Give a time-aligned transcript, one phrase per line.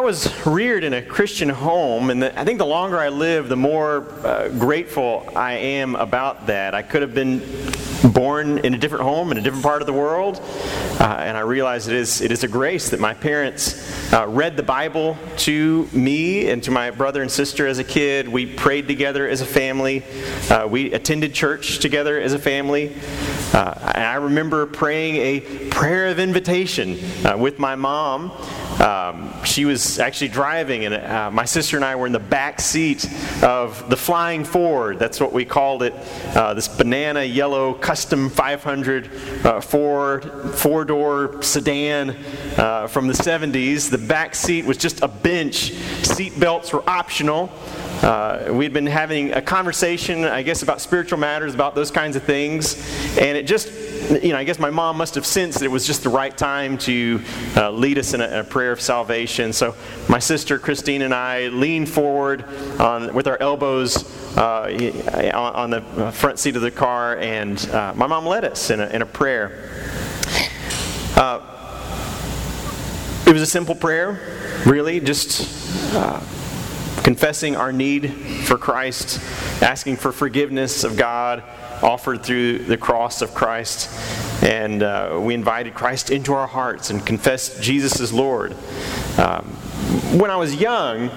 [0.00, 3.50] I was reared in a Christian home, and the, I think the longer I live,
[3.50, 6.74] the more uh, grateful I am about that.
[6.74, 7.42] I could have been
[8.10, 10.40] born in a different home in a different part of the world,
[11.00, 14.56] uh, and I realize it is, it is a grace that my parents uh, read
[14.56, 18.26] the Bible to me and to my brother and sister as a kid.
[18.26, 20.02] We prayed together as a family,
[20.48, 22.96] uh, we attended church together as a family.
[23.52, 28.32] Uh, and I remember praying a prayer of invitation uh, with my mom.
[28.80, 32.60] Um, she was actually driving, and uh, my sister and I were in the back
[32.60, 33.06] seat
[33.42, 34.98] of the Flying Ford.
[34.98, 35.92] That's what we called it.
[36.34, 39.10] Uh, this banana yellow custom 500
[39.44, 40.22] uh, four
[40.54, 42.16] four door sedan
[42.56, 43.90] uh, from the 70s.
[43.90, 45.72] The back seat was just a bench.
[46.02, 47.52] Seat belts were optional.
[48.02, 52.22] Uh, we'd been having a conversation, I guess, about spiritual matters, about those kinds of
[52.22, 52.76] things,
[53.18, 53.70] and it just,
[54.22, 56.36] you know, I guess my mom must have sensed that it was just the right
[56.36, 57.20] time to
[57.56, 59.52] uh, lead us in a, a, prayer of salvation.
[59.52, 59.74] So
[60.08, 62.42] my sister Christine and I leaned forward
[62.80, 64.04] on, with our elbows
[64.38, 68.80] uh, on, the front seat of the car, and uh, my mom led us in
[68.80, 69.68] a, in a prayer.
[71.16, 71.40] Uh,
[73.26, 74.18] it was a simple prayer,
[74.64, 76.18] really, just uh,
[77.02, 78.12] confessing our need
[78.44, 79.20] for Christ,
[79.62, 81.42] asking for forgiveness of God
[81.82, 83.90] offered through the cross of Christ.
[84.42, 88.52] And uh, we invited Christ into our hearts and confessed Jesus as Lord.
[89.18, 89.44] Um,
[90.18, 91.10] when I was young,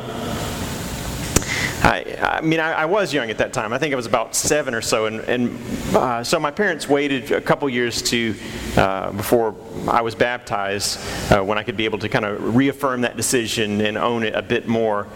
[1.84, 3.74] I, I mean, I, I, was young at that time.
[3.74, 5.60] I think I was about seven or so, and, and
[5.94, 8.36] uh, so my parents waited a couple years to
[8.78, 9.54] uh, before
[9.90, 10.98] I was baptized,
[11.30, 14.34] uh, when I could be able to kind of reaffirm that decision and own it
[14.34, 15.08] a bit more.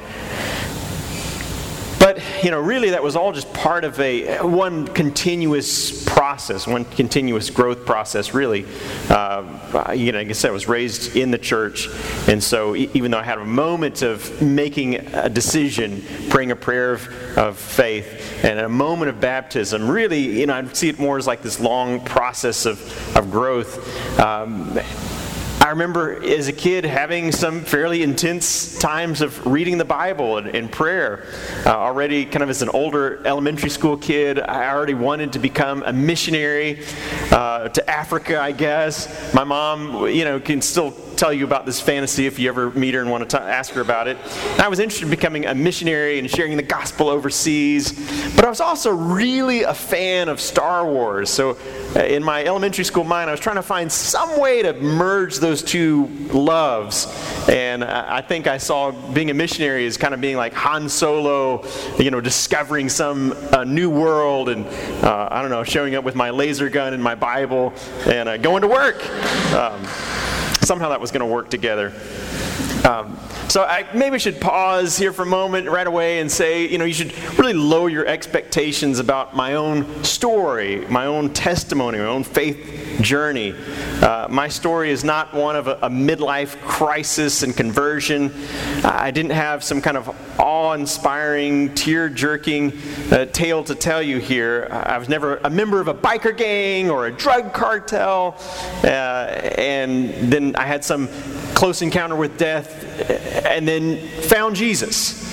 [2.00, 6.85] But, you know, really that was all just part of a one continuous process, one
[6.85, 8.66] continuous growth process, really.
[9.09, 11.90] Uh, you know, like I said, I was raised in the church,
[12.28, 16.94] and so even though I had a moment of making a decision, praying a prayer
[16.94, 21.18] of, of faith, and a moment of baptism, really, you know, I see it more
[21.18, 24.19] as like this long process of, of growth.
[24.19, 24.79] Um,
[25.67, 30.47] I remember as a kid having some fairly intense times of reading the Bible and,
[30.47, 31.25] and prayer.
[31.66, 35.83] Uh, already, kind of as an older elementary school kid, I already wanted to become
[35.85, 36.85] a missionary
[37.31, 39.33] uh, to Africa, I guess.
[39.33, 42.94] My mom, you know, can still tell you about this fantasy if you ever meet
[42.94, 44.17] her and want to t- ask her about it.
[44.51, 47.91] And I was interested in becoming a missionary and sharing the gospel overseas,
[48.35, 51.29] but I was also really a fan of Star Wars.
[51.29, 51.57] So
[51.95, 55.38] uh, in my elementary school mind, I was trying to find some way to merge
[55.38, 57.07] those two loves.
[57.49, 61.66] And I think I saw being a missionary as kind of being like Han Solo,
[61.97, 64.66] you know, discovering some uh, new world and,
[65.03, 67.73] uh, I don't know, showing up with my laser gun and my Bible
[68.05, 69.03] and uh, going to work.
[69.53, 69.88] Um,
[70.67, 71.94] somehow that was going to work together.
[72.83, 73.17] Um,
[73.47, 76.85] so I maybe should pause here for a moment right away and say, you know,
[76.85, 82.24] you should really lower your expectations about my own story, my own testimony, my own
[82.24, 83.56] faith journey.
[84.02, 88.34] Uh, my story is not one of a, a midlife crisis and conversion.
[88.84, 92.74] I didn't have some kind of awe-inspiring, tear-jerking
[93.12, 94.68] uh, tale to tell you here.
[94.72, 98.35] I was never a member of a biker gang or a drug cartel,
[98.84, 101.08] uh, and then I had some
[101.53, 105.25] close encounter with death and then found Jesus.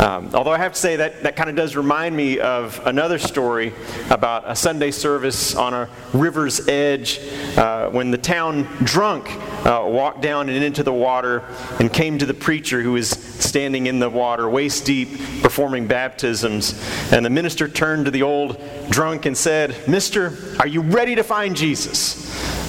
[0.00, 3.18] Um, although I have to say that that kind of does remind me of another
[3.18, 3.72] story
[4.10, 7.20] about a Sunday service on a river's edge
[7.56, 9.30] uh, when the town drunk
[9.64, 11.44] uh, walked down and into the water
[11.78, 15.10] and came to the preacher who was standing in the water waist deep
[15.42, 16.74] performing baptisms.
[17.12, 18.58] And the minister turned to the old
[18.90, 22.18] drunk and said, Mister, are you ready to find Jesus?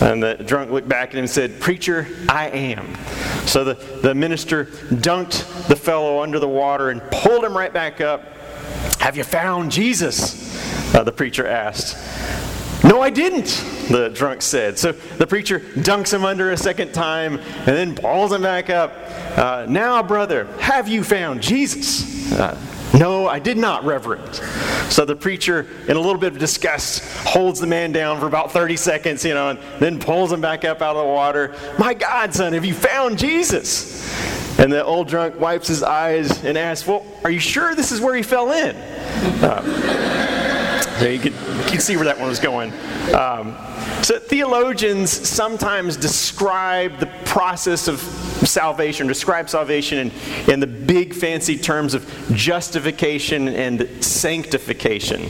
[0.01, 2.95] And the drunk looked back at him and said, Preacher, I am.
[3.45, 8.01] So the, the minister dunked the fellow under the water and pulled him right back
[8.01, 8.23] up.
[8.99, 10.95] Have you found Jesus?
[10.95, 11.97] Uh, the preacher asked.
[12.83, 14.77] No, I didn't, the drunk said.
[14.77, 18.93] So the preacher dunks him under a second time and then pulls him back up.
[19.37, 22.31] Uh, now, brother, have you found Jesus?
[22.33, 22.57] Uh,
[22.93, 24.35] No, I did not, Reverend.
[24.91, 28.51] So the preacher, in a little bit of disgust, holds the man down for about
[28.51, 31.55] 30 seconds, you know, and then pulls him back up out of the water.
[31.79, 34.03] My God, son, have you found Jesus?
[34.59, 37.99] And the old drunk wipes his eyes and asks, Well, are you sure this is
[37.99, 38.75] where he fell in?
[39.43, 42.71] Uh, so you can, you can see where that one was going.
[43.15, 43.55] Um,
[44.03, 48.01] so theologians sometimes describe the process of
[48.47, 55.29] salvation, describe salvation in, in the big fancy terms of justification and sanctification.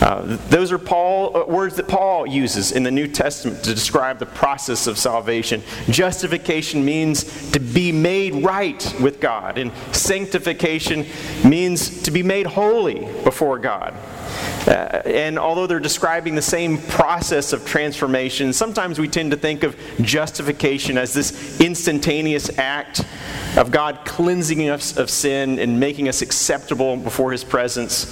[0.00, 4.18] Uh, those are Paul uh, words that Paul uses in the New Testament to describe
[4.18, 5.62] the process of salvation.
[5.88, 11.06] Justification means to be made right with God, and sanctification
[11.44, 13.94] means to be made holy before God.
[14.66, 19.62] Uh, and although they're describing the same process of transformation, sometimes we tend to think
[19.62, 23.04] of justification as this instantaneous act
[23.56, 28.06] of God cleansing us of sin and making us acceptable before His presence.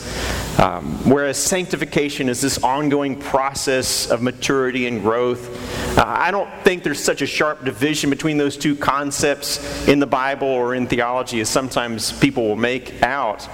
[0.59, 5.99] Um, whereas sanctification is this ongoing process of maturity and growth.
[5.99, 10.07] Uh, I don't think there's such a sharp division between those two concepts in the
[10.07, 13.47] Bible or in theology as sometimes people will make out.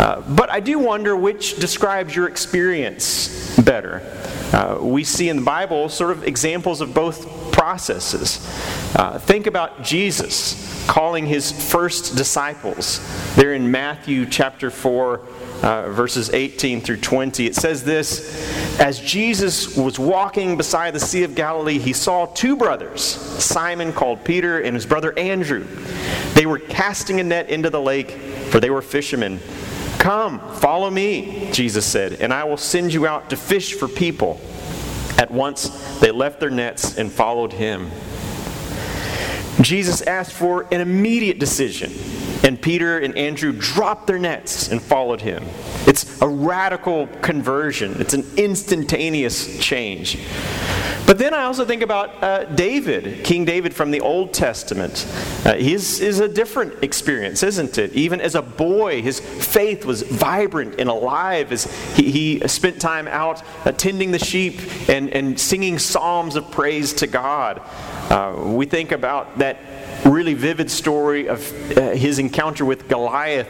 [0.00, 4.00] Uh, but I do wonder which describes your experience better.
[4.52, 8.38] Uh, we see in the Bible sort of examples of both processes.
[8.96, 13.00] Uh, think about Jesus calling his first disciples.
[13.36, 15.20] There in Matthew chapter 4,
[15.62, 17.46] uh, verses 18 through 20.
[17.46, 22.56] It says this As Jesus was walking beside the Sea of Galilee, he saw two
[22.56, 25.66] brothers, Simon called Peter and his brother Andrew.
[26.34, 29.40] They were casting a net into the lake, for they were fishermen.
[29.98, 34.40] Come, follow me, Jesus said, and I will send you out to fish for people.
[35.18, 37.90] At once they left their nets and followed him.
[39.60, 41.92] Jesus asked for an immediate decision,
[42.42, 45.44] and Peter and Andrew dropped their nets and followed him.
[45.86, 50.18] It's a radical conversion, it's an instantaneous change.
[51.08, 55.06] But then I also think about uh, David, King David from the Old Testament.
[55.46, 57.94] Uh, is a different experience, isn't it?
[57.94, 61.64] Even as a boy, his faith was vibrant and alive as
[61.96, 67.06] he, he spent time out attending the sheep and, and singing psalms of praise to
[67.06, 67.62] God.
[68.10, 69.56] Uh, we think about that
[70.04, 73.48] really vivid story of uh, his encounter with Goliath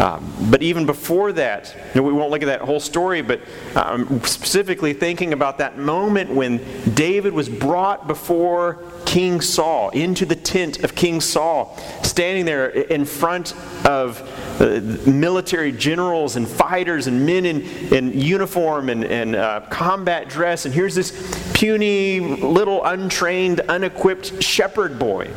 [0.00, 3.40] um, but even before that, we won't look at that whole story, but
[3.74, 6.58] um, specifically thinking about that moment when
[6.94, 13.04] David was brought before King Saul, into the tent of King Saul, standing there in
[13.04, 13.54] front
[13.84, 14.22] of
[14.60, 14.80] uh,
[15.10, 17.62] military generals and fighters and men in,
[17.92, 20.64] in uniform and, and uh, combat dress.
[20.64, 25.30] And here's this puny, little, untrained, unequipped shepherd boy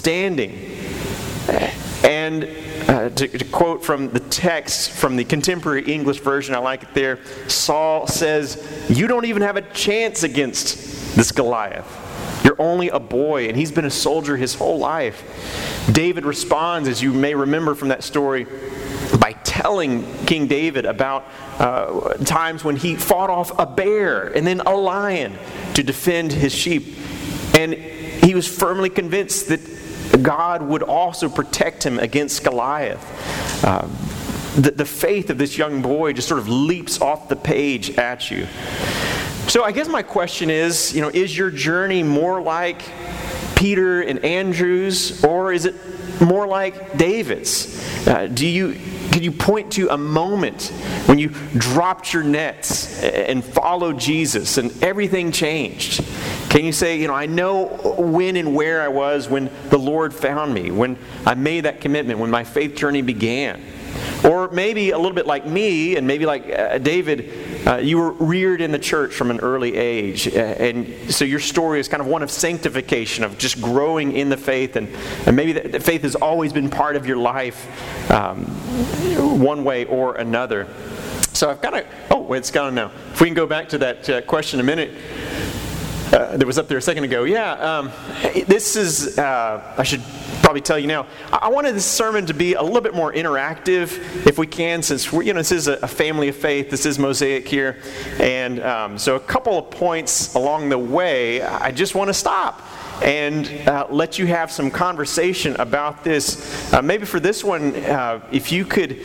[0.00, 0.58] standing.
[2.02, 2.44] And
[2.88, 6.94] uh, to, to, quote from the text from the contemporary English version, I like it
[6.94, 7.18] there.
[7.48, 11.86] Saul says, You don't even have a chance against this Goliath.
[12.42, 15.86] You're only a boy, and he's been a soldier his whole life.
[15.92, 18.46] David responds, as you may remember from that story,
[19.18, 21.26] by telling King David about
[21.58, 25.36] uh, times when he fought off a bear and then a lion
[25.74, 26.96] to defend his sheep.
[27.58, 29.60] And he was firmly convinced that
[30.22, 33.64] God would also protect him against Goliath.
[33.64, 33.88] Uh,
[34.60, 38.30] the, the faith of this young boy just sort of leaps off the page at
[38.30, 38.46] you.
[39.48, 42.82] So I guess my question is, you know, is your journey more like
[43.56, 45.74] Peter and Andrew's, or is it
[46.20, 47.78] more like David's?
[48.06, 48.76] Uh, do you
[49.12, 50.72] could you point to a moment
[51.06, 56.04] when you dropped your nets and followed Jesus and everything changed?
[56.50, 57.66] Can you say, you know, I know
[57.96, 62.18] when and where I was when the Lord found me, when I made that commitment,
[62.18, 63.62] when my faith journey began?
[64.24, 68.10] Or maybe a little bit like me, and maybe like uh, David, uh, you were
[68.10, 70.26] reared in the church from an early age.
[70.26, 74.28] Uh, and so your story is kind of one of sanctification, of just growing in
[74.28, 74.74] the faith.
[74.74, 74.88] And,
[75.26, 78.44] and maybe the, the faith has always been part of your life, um,
[79.40, 80.66] one way or another.
[81.32, 82.90] So I've got to, oh, it's gone now.
[83.12, 84.90] If we can go back to that uh, question a minute
[86.12, 87.24] uh, that was up there a second ago.
[87.24, 87.92] Yeah, um,
[88.46, 90.02] this is, uh, I should
[90.42, 94.26] probably tell you now, I wanted this sermon to be a little bit more interactive
[94.26, 96.98] if we can, since we're, you know, this is a family of faith, this is
[96.98, 97.80] Mosaic here.
[98.18, 102.62] And um, so, a couple of points along the way, I just want to stop
[103.02, 106.72] and uh, let you have some conversation about this.
[106.72, 109.00] Uh, maybe for this one, uh, if you could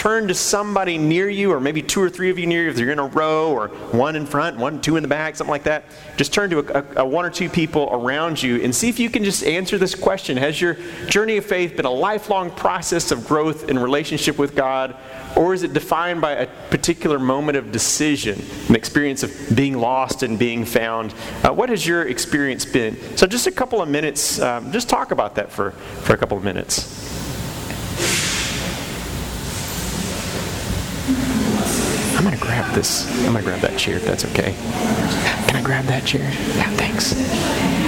[0.00, 2.78] turn to somebody near you, or maybe two or three of you near you, if
[2.78, 5.64] you're in a row, or one in front, one, two in the back, something like
[5.64, 5.84] that.
[6.16, 8.98] Just turn to a, a, a one or two people around you and see if
[8.98, 10.78] you can just answer this question Has your
[11.08, 14.96] journey of faith been a lifelong process of growth in relationship with God?
[15.36, 20.22] Or is it defined by a particular moment of decision, an experience of being lost
[20.22, 21.14] and being found?
[21.44, 22.96] Uh, what has your experience been?
[23.18, 26.38] So, just a couple of minutes, um, just talk about that for, for a couple
[26.38, 27.09] of minutes.
[32.20, 33.10] I'm to grab this.
[33.26, 34.52] I'm to grab that chair if that's okay.
[35.46, 36.30] Can I grab that chair?
[36.54, 37.79] Yeah, thanks.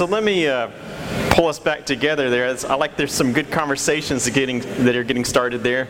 [0.00, 0.70] So let me uh,
[1.32, 2.56] pull us back together there.
[2.66, 5.88] I like there's some good conversations getting, that are getting started there.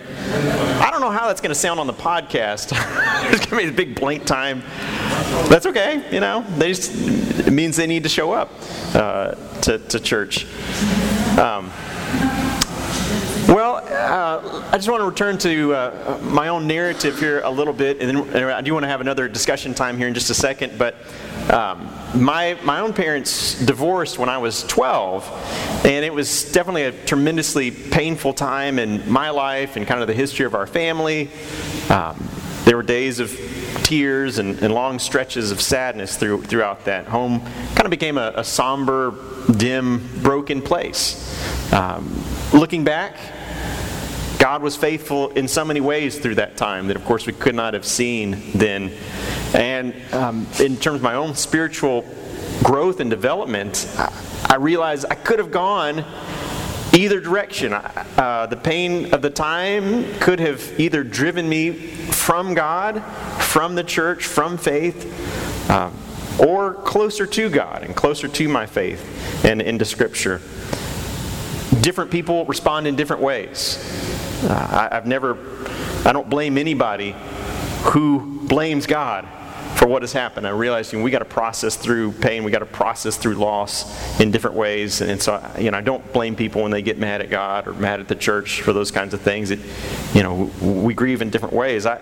[0.82, 2.70] I don't know how that's going to sound on the podcast.
[3.30, 4.64] there's going to be a big blank time.
[5.48, 6.44] That's okay, you know.
[6.58, 6.90] They just,
[7.46, 8.50] it means they need to show up
[8.94, 10.44] uh, to, to church.
[14.42, 18.00] Uh, I just want to return to uh, my own narrative here a little bit,
[18.00, 20.78] and then I do want to have another discussion time here in just a second.
[20.78, 20.96] But
[21.50, 26.92] um, my, my own parents divorced when I was 12, and it was definitely a
[26.92, 31.30] tremendously painful time in my life and kind of the history of our family.
[31.88, 32.28] Um,
[32.64, 33.30] there were days of
[33.82, 37.06] tears and, and, long stretches of sadness through, throughout that.
[37.06, 39.14] Home kind of became a, a somber,
[39.56, 41.72] dim, broken place.
[41.72, 43.16] Um, looking back,
[44.40, 47.54] God was faithful in so many ways through that time that, of course, we could
[47.54, 48.90] not have seen then.
[49.52, 52.06] And um, in terms of my own spiritual
[52.64, 53.86] growth and development,
[54.48, 56.06] I realized I could have gone
[56.94, 57.74] either direction.
[57.74, 63.04] Uh, the pain of the time could have either driven me from God,
[63.42, 65.90] from the church, from faith, uh,
[66.38, 70.40] or closer to God and closer to my faith and into Scripture.
[71.82, 73.76] Different people respond in different ways.
[74.42, 75.36] Uh, I, I've never,
[76.04, 77.14] I don't blame anybody
[77.82, 79.26] who blames God
[79.76, 80.46] for what has happened.
[80.46, 84.30] I know, we got to process through pain, we got to process through loss in
[84.30, 85.00] different ways.
[85.00, 87.66] And, and, so, you know, I don't blame people when they get mad at God
[87.66, 89.50] or mad at the church for those kinds of things.
[89.50, 89.60] It,
[90.14, 91.86] you know, we grieve in different ways.
[91.86, 92.00] I,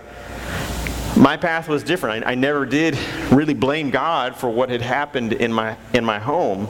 [1.15, 2.25] my path was different.
[2.25, 2.97] I, I never did
[3.31, 6.67] really blame God for what had happened in my in my home.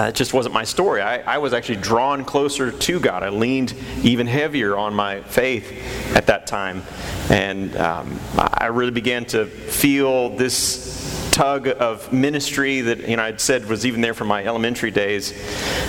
[0.00, 1.02] Uh, it just wasn't my story.
[1.02, 3.22] I, I, was actually drawn closer to God.
[3.22, 6.84] I leaned even heavier on my faith at that time.
[7.28, 13.40] And um, I really began to feel this tug of ministry that you know I'd
[13.40, 15.32] said was even there from my elementary days.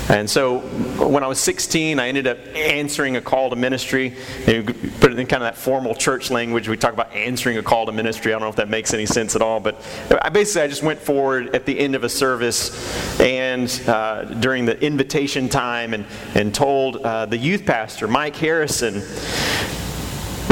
[0.09, 4.15] And so when I was 16, I ended up answering a call to ministry.
[4.47, 4.67] And
[4.99, 6.67] put it in kind of that formal church language.
[6.67, 8.31] We talk about answering a call to ministry.
[8.31, 9.81] I don't know if that makes any sense at all, but
[10.21, 14.65] I basically I just went forward at the end of a service and uh, during
[14.65, 16.05] the invitation time and
[16.35, 19.01] and told uh, the youth pastor Mike Harrison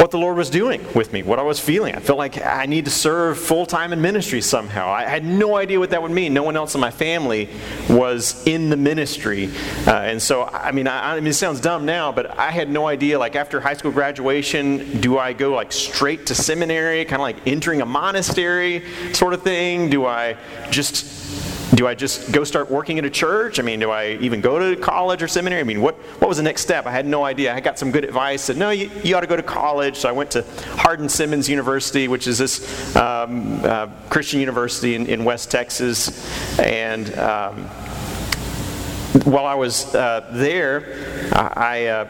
[0.10, 1.94] what the Lord was doing with me, what I was feeling.
[1.94, 4.90] I felt like I need to serve full time in ministry somehow.
[4.90, 6.34] I had no idea what that would mean.
[6.34, 7.48] No one else in my family
[7.88, 9.52] was in the ministry.
[9.86, 12.72] Uh, and so, I mean, I, I, mean, it sounds dumb now, but I had
[12.72, 13.20] no idea.
[13.20, 17.46] Like, after high school graduation, do I go like straight to seminary, kind of like
[17.46, 19.92] entering a monastery sort of thing?
[19.92, 20.38] Do I
[20.72, 21.06] just
[21.80, 23.58] do I just go start working at a church?
[23.58, 25.62] I mean, do I even go to college or seminary?
[25.62, 26.86] I mean, what, what was the next step?
[26.86, 27.56] I had no idea.
[27.56, 28.42] I got some good advice.
[28.42, 29.96] Said, no, you, you ought to go to college.
[29.96, 35.08] So I went to Hardin Simmons University, which is this um, uh, Christian university in,
[35.08, 36.60] in, West Texas.
[36.60, 37.64] And um,
[39.24, 42.08] while I was uh, there, I, uh,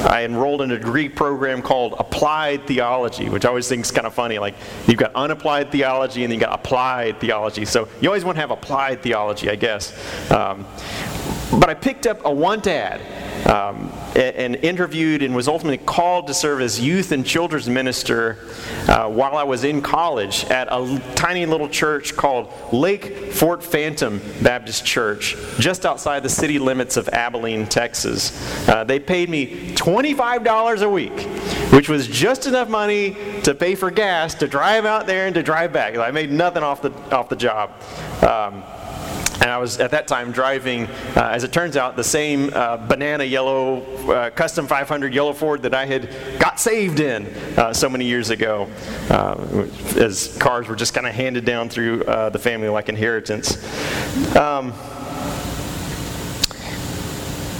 [0.00, 4.06] I enrolled in a degree program called Applied Theology, which I always think is kind
[4.06, 4.38] of funny.
[4.38, 4.54] Like,
[4.86, 7.64] you've got unapplied theology and then you've got applied theology.
[7.64, 9.92] So you always want to have applied theology, I guess.
[10.30, 10.66] Um,
[11.58, 13.00] but I picked up a want ad
[13.46, 18.38] um, and interviewed and was ultimately called to serve as youth and children's minister
[18.88, 24.20] uh, while I was in college at a tiny little church called Lake Fort Phantom
[24.42, 28.32] Baptist Church, just outside the city limits of Abilene, Texas.
[28.68, 31.20] Uh, they paid me $25 a week,
[31.72, 35.42] which was just enough money to pay for gas to drive out there and to
[35.42, 35.96] drive back.
[35.96, 37.70] I made nothing off the, off the job.
[38.22, 38.62] Um,
[39.42, 42.76] and I was at that time driving, uh, as it turns out, the same uh,
[42.76, 46.08] banana yellow uh, custom 500 yellow Ford that I had
[46.38, 47.26] got saved in
[47.58, 48.70] uh, so many years ago,
[49.10, 53.56] uh, as cars were just kind of handed down through the family like inheritance.
[54.36, 54.72] Um,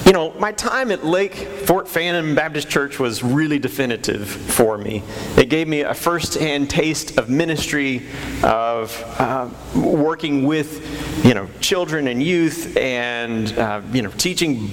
[0.06, 5.02] you know, my time at Lake Fort Phantom Baptist Church was really definitive for me.
[5.36, 8.08] It gave me a first-hand taste of ministry,
[8.42, 14.68] of uh, working with, you know, children and youth, and uh, you know, teaching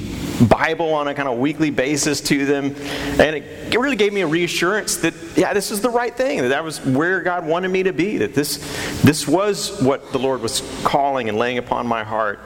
[0.48, 2.76] Bible on a kind of weekly basis to them,
[3.20, 6.42] and it, it really gave me a reassurance that yeah, this is the right thing.
[6.42, 8.18] That that was where God wanted me to be.
[8.18, 8.58] That this
[9.04, 12.40] this was what the Lord was calling and laying upon my heart.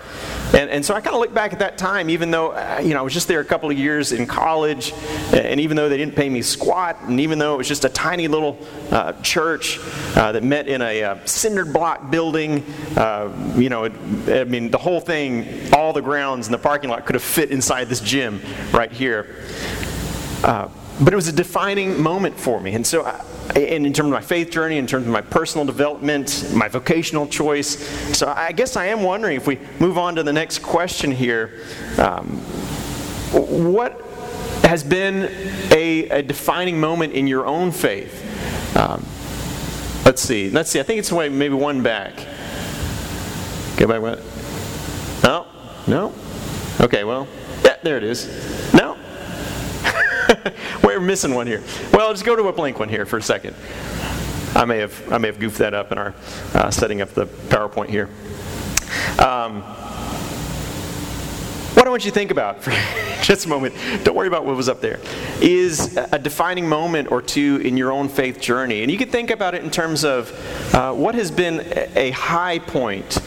[0.54, 2.94] And, and so I kind of look back at that time, even though, uh, you
[2.94, 4.94] know, I was just there a couple of years in college,
[5.34, 7.90] and even though they didn't pay me squat, and even though it was just a
[7.90, 8.60] tiny little
[8.92, 9.80] uh, church
[10.16, 12.64] uh, that met in a uh, cinder block building,
[12.96, 13.94] uh, you know, it,
[14.28, 17.50] I mean, the whole thing, all the grounds and the parking lot could have fit
[17.50, 18.40] inside this gym
[18.72, 19.36] right here.
[20.44, 20.68] Uh,
[21.02, 22.74] but it was a defining moment for me.
[22.74, 23.24] And so, I,
[23.56, 27.28] and in terms of my faith journey, in terms of my personal development, my vocational
[27.28, 27.78] choice.
[28.18, 31.64] So I guess I am wondering if we move on to the next question here.
[31.98, 32.42] Um,
[33.32, 34.00] what
[34.64, 35.24] has been
[35.72, 38.20] a, a, defining moment in your own faith?
[38.78, 39.06] Um,
[40.06, 40.50] let's see.
[40.50, 40.80] Let's see.
[40.80, 42.16] I think it's maybe one back.
[43.78, 44.02] Go back.
[44.02, 44.22] What?
[45.24, 45.48] No.
[45.88, 46.14] No.
[46.80, 47.04] Okay.
[47.04, 47.28] Well.
[47.66, 47.78] Yeah.
[47.82, 48.74] There it is.
[48.74, 48.93] No.
[51.04, 51.62] Missing one here.
[51.92, 53.56] Well, let's go to a blank one here for a second.
[54.56, 56.14] I may have I may have goofed that up in our
[56.54, 58.10] uh, setting up the PowerPoint here.
[59.20, 59.64] Um,
[61.74, 62.72] what I want you to think about for
[63.24, 65.00] just a moment, don't worry about what was up there,
[65.42, 68.84] is a defining moment or two in your own faith journey.
[68.84, 70.32] And you can think about it in terms of
[70.74, 73.20] uh, what has been a high point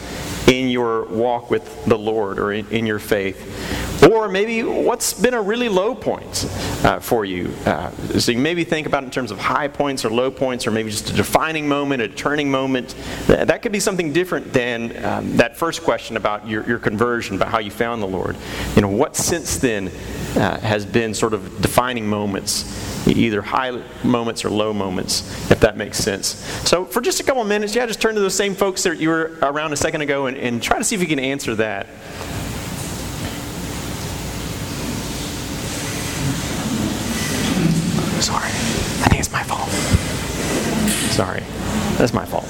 [0.47, 3.76] in your walk with the Lord or in, in your faith.
[4.03, 6.45] Or maybe what's been a really low point
[6.83, 7.51] uh, for you.
[7.65, 10.71] Uh, so you maybe think about in terms of high points or low points, or
[10.71, 12.95] maybe just a defining moment, a turning moment.
[13.27, 17.49] That could be something different than um, that first question about your, your conversion, about
[17.49, 18.35] how you found the Lord.
[18.75, 19.91] You know, what since then
[20.35, 23.71] uh, has been sort of defining moments either high
[24.03, 26.27] moments or low moments, if that makes sense.
[26.67, 29.09] So, for just a couple minutes, yeah, just turn to those same folks that you
[29.09, 31.87] were around a second ago and, and try to see if you can answer that.
[39.47, 39.69] fault.
[41.11, 41.43] Sorry.
[41.97, 42.45] That's my fault.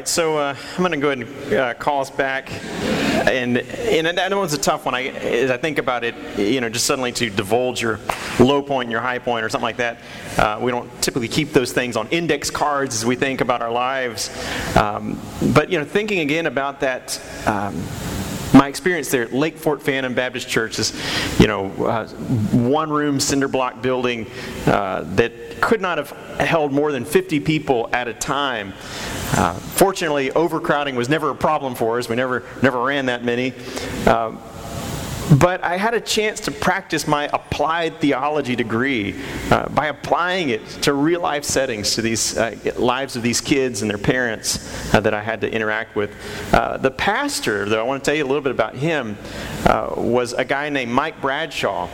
[0.00, 2.50] right, so uh, I'm going to go ahead and uh, call us back.
[3.28, 4.94] And, and that one's a tough one.
[4.94, 8.00] I, as I think about it, you know, just suddenly to divulge your
[8.38, 9.98] low point and your high point or something like that.
[10.38, 13.70] Uh, we don't typically keep those things on index cards as we think about our
[13.70, 14.30] lives.
[14.74, 15.20] Um,
[15.52, 17.20] but, you know, thinking again about that.
[17.46, 17.82] Um,
[18.52, 20.92] my experience there at Lake Fort Phantom Baptist Church is,
[21.38, 24.26] you know, uh, one room cinder block building
[24.66, 28.72] uh, that could not have held more than 50 people at a time.
[29.32, 32.08] Uh, fortunately, overcrowding was never a problem for us.
[32.08, 33.52] We never, never ran that many.
[35.38, 39.14] But I had a chance to practice my applied theology degree
[39.50, 43.82] uh, by applying it to real life settings, to these uh, lives of these kids
[43.82, 46.10] and their parents uh, that I had to interact with.
[46.52, 49.16] Uh, the pastor, though, I want to tell you a little bit about him,
[49.66, 51.88] uh, was a guy named Mike Bradshaw.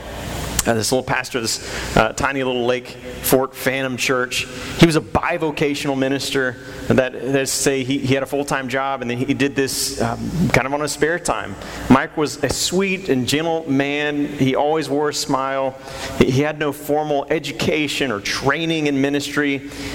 [0.66, 4.48] Uh, this little pastor, this uh, tiny little Lake Fort Phantom church.
[4.78, 6.56] He was a bivocational minister.
[6.88, 10.00] That, to say, he, he had a full time job and then he did this
[10.00, 11.54] um, kind of on his spare time.
[11.90, 14.26] Mike was a sweet and gentle man.
[14.26, 15.78] He always wore a smile.
[16.18, 19.54] He, had no formal education or training in ministry,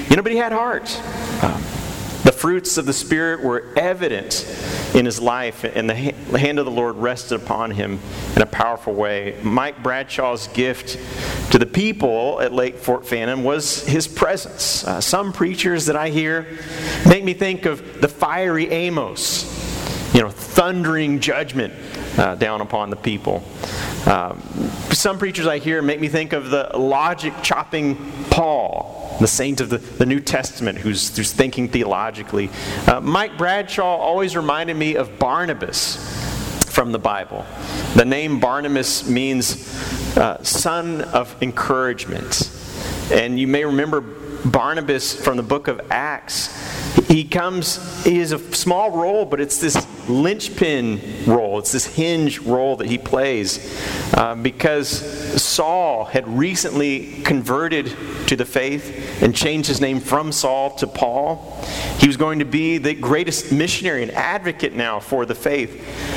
[0.10, 1.00] you know, but he had heart.
[1.44, 1.64] Um,
[2.42, 4.48] fruits of the Spirit were evident
[4.96, 8.00] in his life, and the hand of the Lord rested upon him
[8.36, 9.38] in a powerful way.
[9.44, 10.98] Mike Bradshaw's gift
[11.52, 14.84] to the people at Lake Fort Phantom was his presence.
[14.84, 16.58] Uh, some preachers that I hear
[17.08, 19.46] make me think of the fiery Amos,
[20.16, 21.76] you know, thundering judgment
[22.18, 23.44] uh, down upon the people.
[24.08, 24.42] Um,
[24.92, 27.98] some preachers I hear make me think of the logic chopping
[28.30, 32.50] Paul the saint of the, the New Testament who's, who's thinking theologically.
[32.88, 35.98] Uh, Mike Bradshaw always reminded me of Barnabas
[36.66, 37.46] from the Bible.
[37.96, 42.50] The name Barnabas means uh, son of encouragement.
[43.12, 44.02] And you may remember
[44.46, 46.50] Barnabas from the book of Acts.
[47.08, 51.60] He comes, he is a small role, but it's this linchpin role.
[51.60, 53.60] It's this hinge role that he plays
[54.14, 54.90] uh, because
[55.42, 57.96] Saul had recently converted
[58.28, 61.60] to the faith and changed his name from Saul to Paul.
[62.00, 66.11] He was going to be the greatest missionary and advocate now for the faith.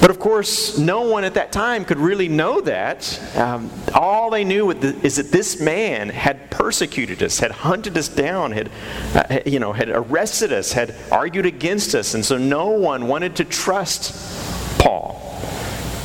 [0.00, 3.20] But of course, no one at that time could really know that.
[3.36, 8.52] Um, all they knew is that this man had persecuted us, had hunted us down,
[8.52, 8.70] had,
[9.14, 13.34] uh, you know, had arrested us, had argued against us, and so no one wanted
[13.36, 15.20] to trust Paul.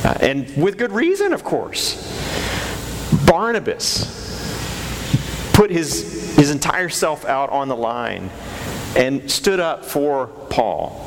[0.02, 2.10] Uh, and with good reason, of course.
[3.26, 4.22] Barnabas
[5.52, 8.28] put his, his entire self out on the line
[8.96, 11.00] and stood up for Paul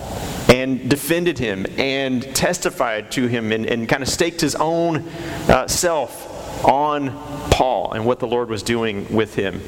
[0.50, 5.08] and defended him and testified to him and, and kind of staked his own
[5.50, 7.12] uh, self on
[7.52, 9.62] Paul and what the Lord was doing with him.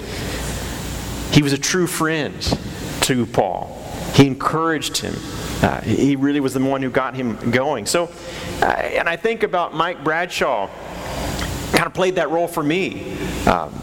[1.33, 2.41] He was a true friend
[3.01, 3.75] to Paul.
[4.13, 5.15] He encouraged him.
[5.61, 7.85] Uh, he really was the one who got him going.
[7.85, 8.09] So,
[8.61, 10.69] uh, and I think about Mike Bradshaw,
[11.73, 13.17] kind of played that role for me.
[13.45, 13.73] Um,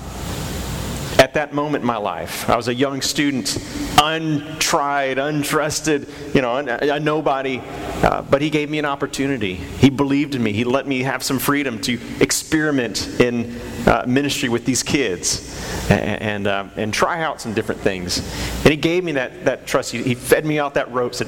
[1.27, 2.49] at that moment in my life.
[2.49, 3.59] I was a young student,
[4.01, 7.61] untried, untrusted, you know, a, nobody.
[7.61, 9.55] Uh, but he gave me an opportunity.
[9.55, 10.53] He believed in me.
[10.53, 13.59] He let me have some freedom to experiment in
[13.89, 18.19] uh, ministry with these kids and, and, uh, and, try out some different things.
[18.62, 19.91] And he gave me that, that trust.
[19.91, 21.27] He, he fed me out that rope, said,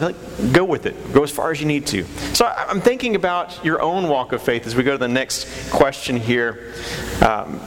[0.53, 1.13] go with it.
[1.13, 2.05] Go as far as you need to.
[2.35, 5.73] So I'm thinking about your own walk of faith as we go to the next
[5.73, 6.73] question here.
[7.21, 7.61] Um,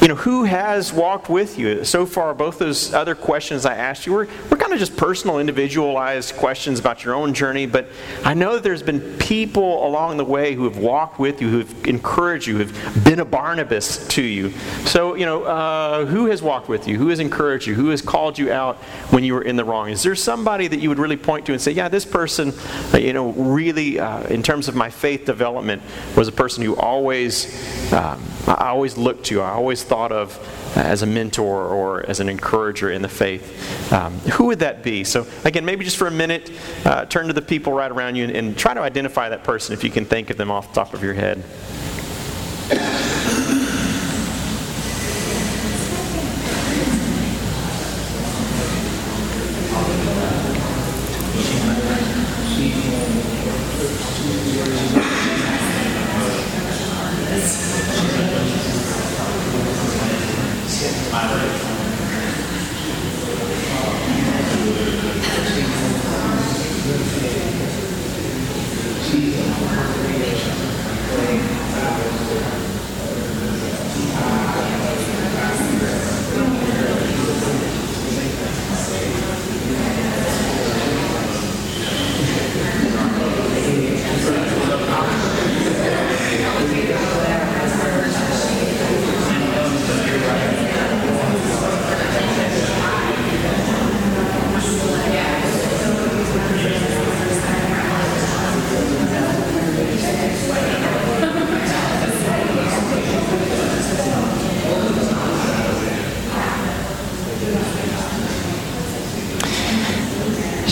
[0.00, 1.84] you know, who has walked with you?
[1.84, 5.38] So far, both those other questions I asked you were, were kind of just personal,
[5.38, 7.88] individualized questions about your own journey, but
[8.24, 11.58] I know that there's been people along the way who have walked with you, who
[11.58, 14.52] have encouraged you, who have been a Barnabas to you.
[14.86, 16.96] So, you know, uh, who has walked with you?
[16.96, 17.74] Who has encouraged you?
[17.74, 18.76] Who has called you out
[19.10, 19.90] when you were in the wrong?
[19.90, 22.54] Is there somebody that you would really point to and say, yeah, this person,
[22.94, 25.82] uh, you know, really, uh, in terms of my faith development,
[26.16, 30.38] was a person who always, um, I always looked to, I always thought of
[30.76, 35.02] as a mentor or as an encourager in the faith, um, who would that be?
[35.02, 36.48] So, again, maybe just for a minute,
[36.84, 39.72] uh, turn to the people right around you and, and try to identify that person
[39.72, 41.42] if you can think of them off the top of your head.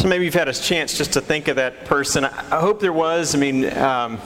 [0.08, 2.24] Maybe you've had a chance just to think of that person.
[2.24, 3.34] I hope there was.
[3.34, 4.18] I mean, um,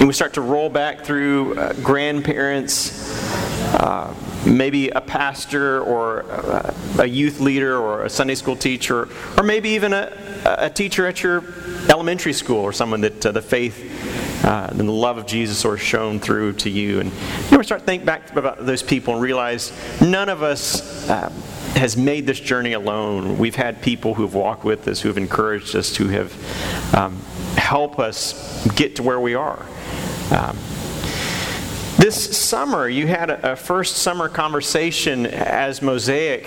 [0.00, 3.12] we start to roll back through uh, grandparents,
[3.74, 4.14] uh,
[4.46, 9.68] maybe a pastor or a, a youth leader or a Sunday school teacher, or maybe
[9.68, 11.44] even a, a teacher at your
[11.90, 13.85] elementary school or someone that uh, the faith
[14.44, 17.00] uh, and the love of Jesus sort of shown through to you.
[17.00, 17.12] And
[17.50, 21.30] you start to think back about those people and realize none of us uh,
[21.74, 23.38] has made this journey alone.
[23.38, 27.16] We've had people who have walked with us, who have encouraged us, who have um,
[27.56, 29.64] helped us get to where we are.
[30.30, 30.56] Um,
[31.98, 36.44] this summer, you had a, a, first summer conversation as Mosaic,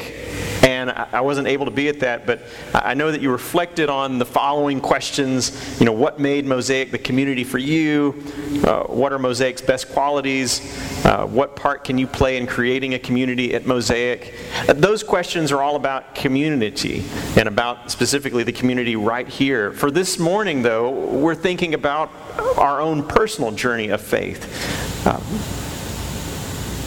[0.89, 2.41] and I, wasn't able to be at that, but
[2.73, 5.79] I know that you reflected on the following questions.
[5.79, 8.23] You know, what made Mosaic the community for you?
[8.65, 10.61] Uh, what are Mosaic's best qualities?
[11.05, 14.33] Uh, what part can you play in creating a community at Mosaic?
[14.67, 17.03] Uh, those questions are all about community
[17.37, 19.71] and about specifically the community right here.
[19.71, 22.11] For this morning, though, we're thinking about
[22.57, 25.07] our own personal journey of faith.
[25.07, 25.23] Um,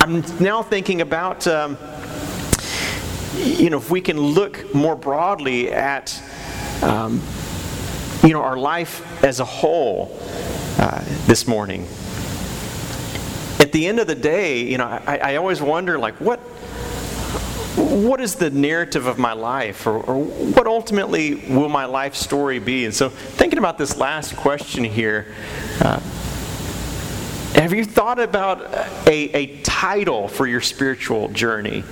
[0.03, 1.79] I'm now thinking about, um,
[3.37, 6.23] you know, if we can look more broadly at,
[6.83, 7.23] um,
[8.23, 10.17] you know, our life as a whole
[10.79, 11.87] uh, this morning.
[13.61, 16.41] At the end of the day, you know, I, I always wonder, like, what
[17.77, 22.59] what is the narrative of my life or, or, what ultimately will my life story
[22.59, 25.35] be and so thinking about this last question here
[25.81, 25.99] uh,
[27.55, 28.63] have you thought about
[29.07, 31.85] a, a title for your spiritual journey?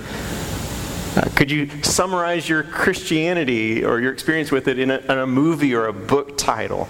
[1.15, 5.27] Uh, could you summarize your Christianity or your experience with it in a, in a
[5.27, 6.87] movie or a book title?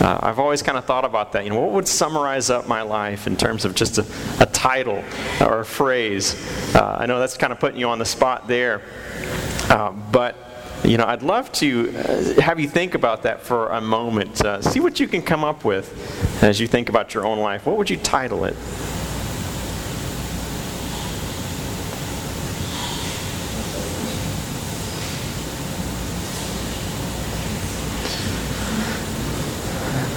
[0.00, 1.42] Uh, I've always kind of thought about that.
[1.42, 4.06] You know, what would summarize up my life in terms of just a,
[4.40, 5.02] a title
[5.40, 6.36] or a phrase?
[6.76, 8.82] Uh, I know that's kind of putting you on the spot there,
[9.68, 10.36] uh, but
[10.84, 14.42] you know, I'd love to uh, have you think about that for a moment.
[14.62, 17.66] See what you can come up with as you think about your own life.
[17.66, 18.54] What would you title it?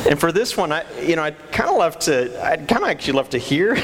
[0.10, 2.90] And for this one, I, you know, I'd kind of love to, I'd kind of
[2.90, 3.76] actually love to hear.
[3.76, 3.82] you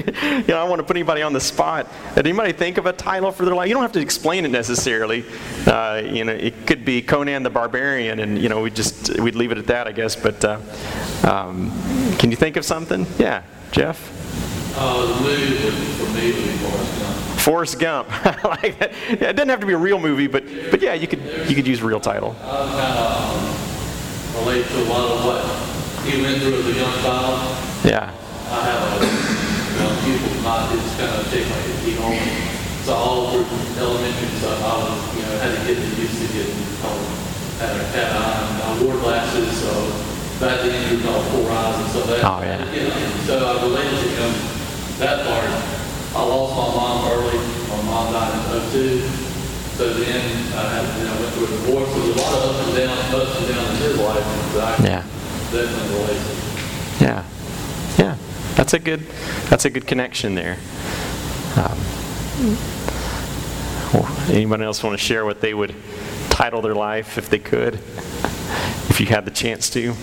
[0.00, 1.86] know, I don't want to put anybody on the spot.
[2.14, 3.68] Did anybody think of a title for their life?
[3.68, 5.26] You don't have to explain it necessarily.
[5.66, 9.34] Uh, you know, it could be Conan the Barbarian, and you know, we just we'd
[9.34, 10.16] leave it at that, I guess.
[10.16, 10.58] But uh,
[11.22, 11.70] um,
[12.16, 13.06] can you think of something?
[13.18, 14.10] Yeah, Jeff.
[14.74, 17.40] Uh, the movie for me Forrest Gump.
[17.40, 18.08] Forrest Gump.
[18.44, 18.92] like that.
[19.20, 21.54] Yeah, it doesn't have to be a real movie, but but yeah, you could you
[21.54, 22.34] could use a real title.
[24.34, 25.40] Relate to a lot of what
[26.02, 27.38] he went through as a young child.
[27.86, 28.10] Yeah.
[28.50, 32.18] I have a you know, pupil not just kind of take my feet home.
[32.82, 33.46] So all through
[33.78, 37.06] elementary stuff, I was, you know, had to get used to getting home.
[37.62, 39.70] Had, had on, I wore glasses, so
[40.42, 42.10] back then you called four eyes and stuff.
[42.10, 42.58] Oh, yeah.
[42.74, 44.32] You know, so I related to him
[44.98, 45.48] that part.
[46.14, 47.38] I lost my mom early.
[47.70, 49.23] My mom died in 02.
[49.76, 51.88] So then I had, you know, went through a divorce.
[51.90, 54.80] So there's a lot of ups and downs, ups and downs in his life that
[54.80, 55.02] I yeah.
[55.50, 57.04] definitely relate to.
[57.04, 57.24] Yeah.
[57.98, 58.16] Yeah.
[58.54, 59.00] That's a good
[59.50, 60.58] that's a good connection there.
[61.56, 61.78] Um,
[63.92, 65.74] well, anyone else want to share what they would
[66.30, 67.74] title their life if they could?
[67.74, 69.94] If you had the chance to.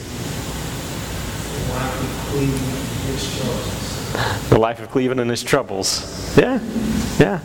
[4.49, 6.37] The life of Cleveland and his troubles.
[6.37, 6.59] Yeah.
[7.17, 7.39] Yeah.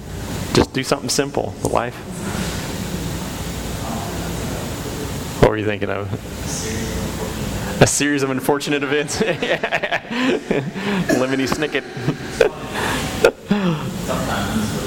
[0.52, 1.50] Just do something simple.
[1.62, 1.94] The life.
[5.42, 6.12] What were you thinking of?
[7.80, 9.16] A series of unfortunate events.
[11.16, 11.82] Lemony Snicket.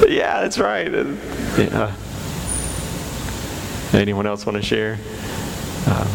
[0.09, 0.91] yeah, that's right.
[1.57, 1.95] Yeah.
[3.99, 4.99] Anyone else want to share?
[5.87, 6.05] Uh,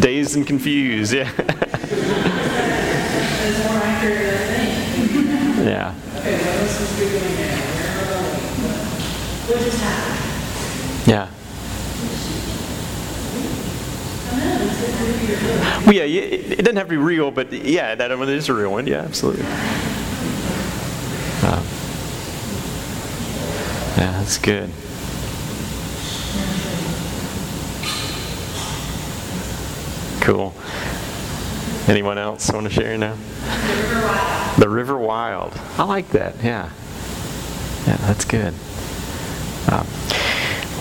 [0.00, 1.12] dazed and confused.
[1.12, 1.30] Yeah.
[5.66, 5.94] yeah.
[6.16, 6.38] Okay,
[9.76, 10.16] happened?
[11.06, 11.35] Yeah.
[15.26, 18.70] Well, yeah, it doesn't have to be real, but yeah, that one is a real
[18.70, 18.86] one.
[18.86, 19.44] Yeah, absolutely.
[21.42, 21.62] Uh,
[23.96, 24.70] yeah, that's good.
[30.20, 30.54] Cool.
[31.88, 33.16] Anyone else want to share now?
[34.58, 35.52] The River Wild.
[35.76, 36.34] I like that.
[36.42, 36.70] Yeah.
[37.86, 38.54] Yeah, that's good.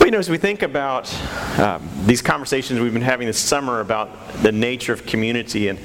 [0.05, 1.11] Well, you know, as we think about
[1.57, 5.79] um, these conversations we've been having this summer about the nature of community and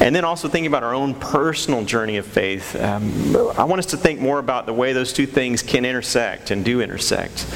[0.00, 3.86] And then also thinking about our own personal journey of faith, um, I want us
[3.86, 7.46] to think more about the way those two things can intersect and do intersect.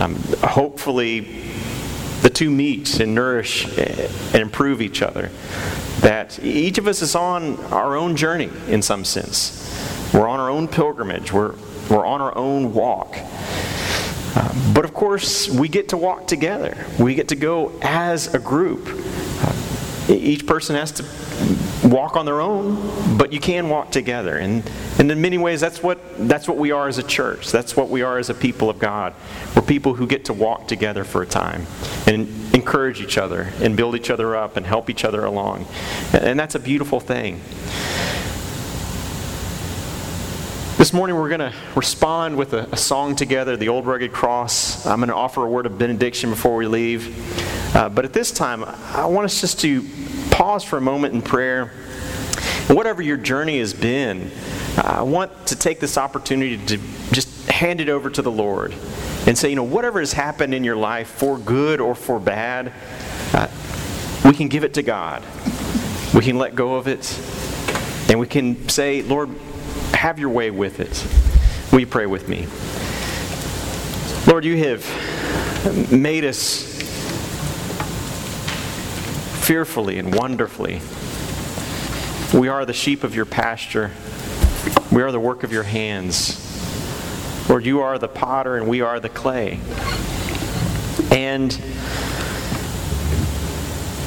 [0.00, 1.20] Um, hopefully,
[2.22, 5.30] the two meet and nourish and improve each other.
[6.00, 9.62] That each of us is on our own journey in some sense.
[10.12, 11.54] We're on our own pilgrimage, we're,
[11.88, 13.16] we're on our own walk.
[14.34, 16.76] Uh, but of course, we get to walk together.
[16.98, 18.88] We get to go as a group.
[18.88, 19.52] Uh,
[20.08, 21.04] each person has to
[21.88, 24.36] walk on their own, but you can walk together.
[24.36, 24.68] And,
[24.98, 27.50] and in many ways, that's what, that's what we are as a church.
[27.50, 29.14] That's what we are as a people of God.
[29.54, 31.66] We're people who get to walk together for a time
[32.06, 35.66] and encourage each other and build each other up and help each other along.
[36.12, 37.40] And that's a beautiful thing.
[40.82, 44.84] This morning we're going to respond with a, a, song together, the Old Rugged Cross.
[44.84, 47.76] I'm going to offer a word of benediction before we leave.
[47.76, 49.88] Uh, but at this time, I want us just to
[50.32, 51.66] pause for a moment in prayer.
[52.66, 54.32] Whatever your journey has been,
[54.76, 56.78] I want to take this opportunity to
[57.12, 58.74] just hand it over to the Lord
[59.28, 62.72] and say, you know, whatever has happened in your life, for good or for bad,
[63.34, 63.46] uh,
[64.24, 65.22] we can give it to God.
[66.12, 67.20] We can let go of it.
[68.10, 69.30] And we can say, Lord,
[69.94, 71.06] have your way with it.
[71.72, 72.46] Will you pray with me?
[74.30, 76.70] Lord, you have made us
[79.44, 80.80] fearfully and wonderfully.
[82.38, 83.90] We are the sheep of your pasture.
[84.90, 86.38] We are the work of your hands.
[87.48, 89.60] Lord, you are the potter and we are the clay.
[91.10, 91.52] And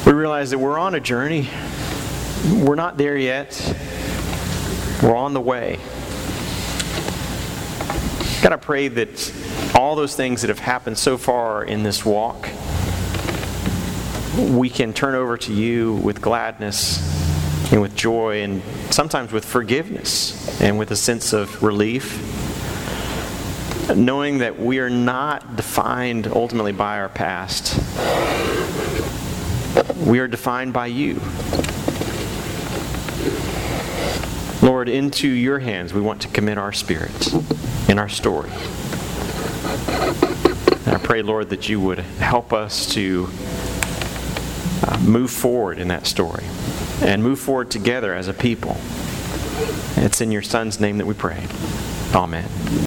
[0.06, 1.48] we realize that we're on a journey.
[2.50, 3.52] We're not there yet.
[5.02, 5.78] We're on the way.
[8.42, 9.32] God, I pray that
[9.74, 12.48] all those things that have happened so far in this walk,
[14.38, 17.02] we can turn over to you with gladness
[17.72, 22.22] and with joy and sometimes with forgiveness and with a sense of relief.
[23.94, 27.74] Knowing that we are not defined ultimately by our past,
[30.06, 31.20] we are defined by you.
[34.86, 37.32] Lord, into your hands we want to commit our spirits
[37.88, 38.50] and our story.
[40.84, 43.28] And I pray, Lord, that you would help us to
[44.86, 46.44] uh, move forward in that story
[47.02, 48.76] and move forward together as a people.
[49.96, 51.48] It's in your Son's name that we pray.
[52.14, 52.86] Amen.